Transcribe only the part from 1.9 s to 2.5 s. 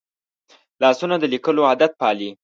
پالي